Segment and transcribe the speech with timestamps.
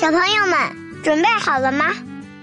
[0.00, 1.92] 小朋友们准备好了吗？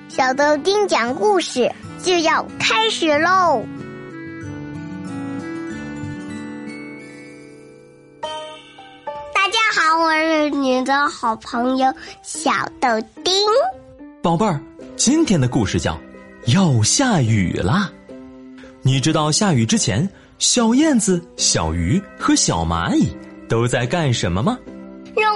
[0.09, 1.71] 小豆丁讲故事
[2.03, 3.65] 就要开始喽！
[9.33, 11.91] 大家好，我是你的好朋友
[12.21, 12.87] 小豆
[13.23, 13.33] 丁。
[14.21, 14.61] 宝贝儿，
[14.95, 15.93] 今天的故事叫
[16.53, 17.91] 《要下雨啦》。
[18.83, 23.09] 你知道下雨之前，小燕子、小鱼和小蚂蚁
[23.49, 24.55] 都在干什么吗？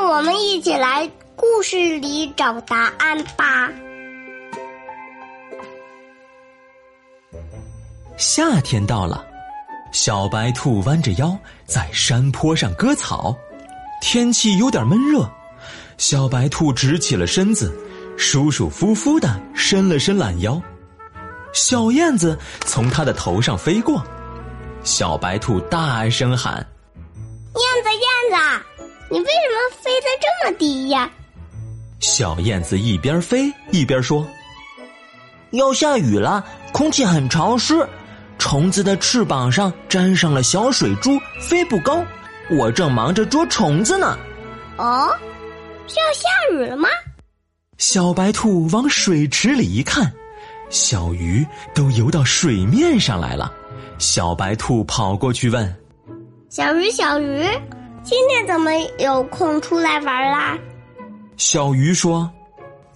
[0.02, 1.08] 让我们一起来。
[1.36, 3.70] 故事里找答案吧。
[8.18, 9.24] 夏天到了，
[9.92, 11.38] 小白兔弯着腰
[11.68, 13.38] 在山坡上割草。
[14.02, 15.30] 天气有点闷热，
[16.00, 17.72] 小白兔直起了身子，
[18.18, 20.60] 舒舒服服的伸了伸懒腰。
[21.54, 24.04] 小燕子从它的头上飞过，
[24.84, 26.56] 小白兔大声喊
[27.54, 28.66] ：“燕子，燕子，
[29.12, 31.12] 你为什么飞得这么低呀？”
[32.00, 34.26] 小燕子一边飞一边说
[35.52, 37.88] ：“要下雨了，空气很潮湿，
[38.40, 42.04] 虫子的翅膀上沾上了小水珠，飞不高。
[42.50, 44.18] 我正忙着捉虫子呢。”
[44.78, 45.16] 哦，
[45.88, 46.90] 是要下雨了吗？
[47.78, 50.12] 小白兔往水池里一看，
[50.70, 53.52] 小鱼都游到水面上来了。
[54.00, 55.76] 小白兔跑过去问
[56.50, 57.46] ：“小鱼，小鱼，
[58.04, 60.58] 今天怎么有空出来玩啦？”
[61.38, 62.30] 小鱼说：“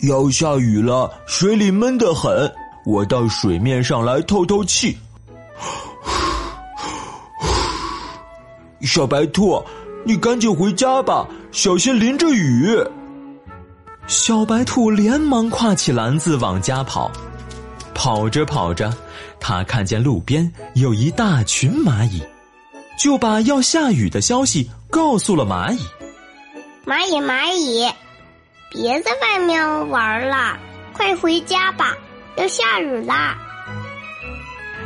[0.02, 2.52] 要下雨了，水里闷得很，
[2.86, 4.98] 我到水面上来透透气。”
[8.82, 9.64] 小白兔，
[10.04, 12.78] 你赶紧回家吧，小心淋着雨。
[14.06, 17.12] 小白兔连忙挎起篮子往家跑，
[17.96, 18.96] 跑着跑着，
[19.40, 22.22] 他看见路边有一大群蚂蚁，
[23.00, 25.86] 就把要下雨的消息告诉了蚂蚁。
[26.86, 27.86] 蚂蚁，蚂蚁。
[28.72, 30.58] 别在外面玩了，
[30.94, 31.98] 快回家吧！
[32.38, 33.36] 要下雨啦。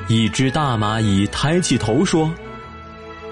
[0.07, 2.33] 一只大蚂蚁抬起头说：“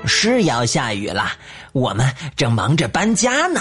[0.06, 1.32] 是要下雨了，
[1.72, 3.60] 我们正忙着搬家呢。”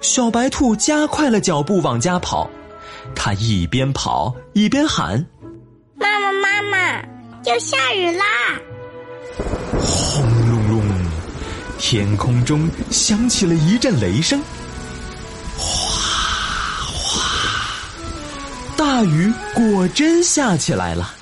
[0.00, 2.48] 小白兔加快了脚步往家跑，
[3.16, 5.26] 它一边跑一边喊
[5.98, 7.02] ：“妈妈，妈妈，
[7.46, 8.24] 要下雨啦！”
[11.92, 14.40] 天空中响起了一阵雷声。
[15.58, 15.90] 哗
[16.86, 17.22] 哗
[18.74, 21.14] 大雨果真下起来了，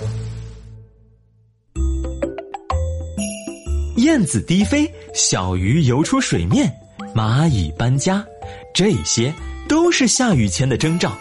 [3.97, 6.73] 燕子低飞，小鱼游出水面，
[7.17, 8.25] 蚂蚁搬家，
[8.73, 9.35] 这些
[9.69, 11.13] 都是下雨前的征兆。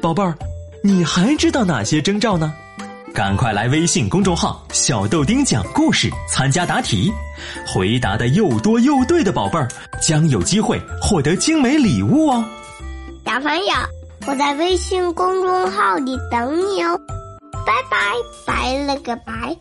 [0.00, 0.34] 宝贝儿，
[0.82, 2.54] 你还知道哪些征兆呢？
[3.18, 7.12] 赶快来微信公众号“小豆丁讲故事”参加答题，
[7.66, 9.66] 回答的又多又对的宝贝儿
[10.00, 12.44] 将有机会获得精美礼物哦。
[13.26, 13.74] 小朋友。
[14.24, 16.96] 我在微信公众号里等你哦，
[17.66, 17.98] 拜拜，
[18.46, 19.56] 拜了个拜。